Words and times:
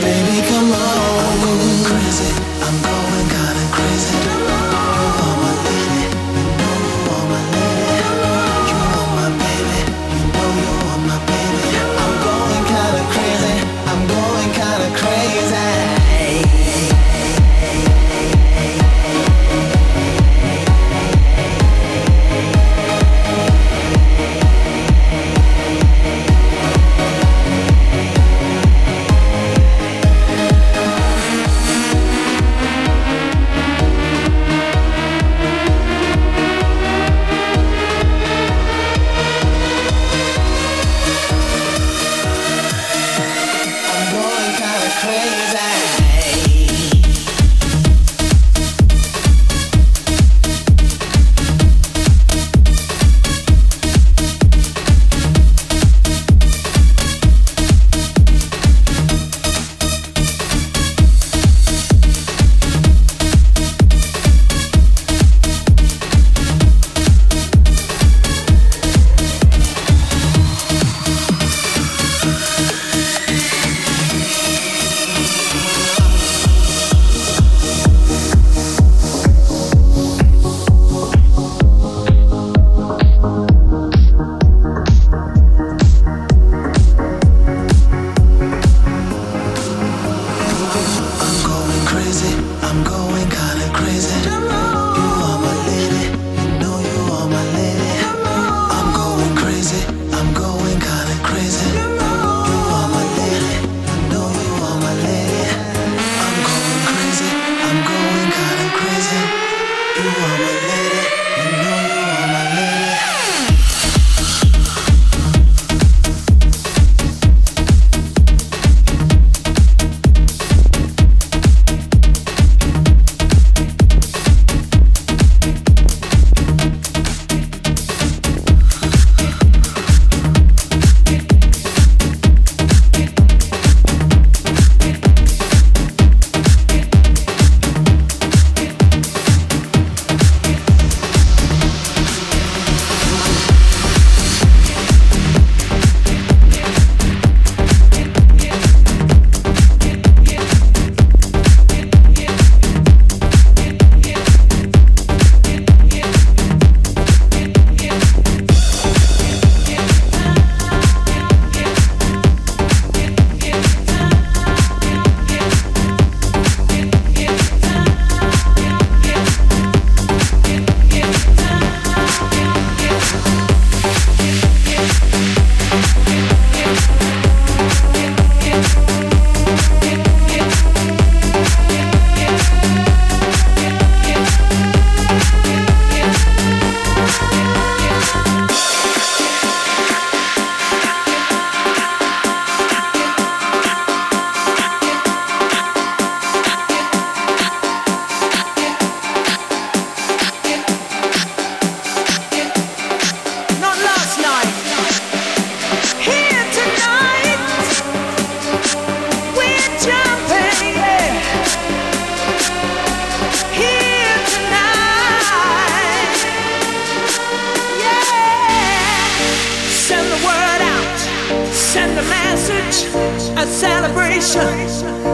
baby. 0.00 0.57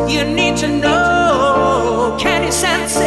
you 0.09 0.25
need 0.25 0.57
to 0.57 0.69
know. 0.69 2.17
Can 2.19 2.43
you 2.45 2.53
sense 2.53 2.97
it? 2.97 3.04